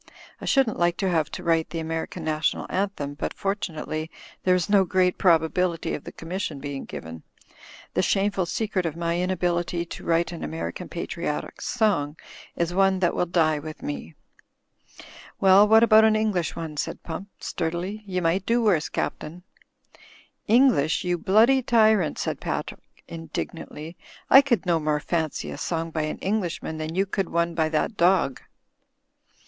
[0.41, 4.09] I shouldn't like to have to write the American National Anthem, but fortu nately
[4.43, 7.21] there is no great probability of the commission being given.
[7.93, 12.17] The shameful secret of my inability to write an American patriotic song
[12.55, 13.69] is one that will die ^ithme/'
[14.15, 14.15] .,,_byGoogl.
[14.15, 17.27] THE SONGS OF THE CAR CLUB 183 'Well, what about an English one," said Pump,
[17.37, 18.01] sturdily.
[18.07, 19.43] "You might do worse, Captain/'
[20.47, 23.95] "English, you bloody t)rrant," said Patrick, indig nantly.
[24.31, 27.53] "I could no more fancy a song by an English man than you could one
[27.53, 28.41] by that dog."